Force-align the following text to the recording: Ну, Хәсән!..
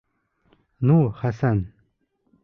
Ну, 0.91 0.95
Хәсән!.. 1.19 1.61